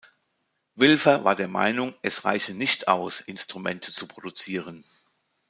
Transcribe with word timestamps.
Wilfer 0.73 1.25
war 1.25 1.35
der 1.35 1.47
Meinung, 1.47 1.93
es 2.01 2.25
reiche 2.25 2.55
nicht 2.55 2.87
aus, 2.87 3.21
Instrumente 3.21 3.91
zu 3.91 4.07
produzieren. 4.07 4.83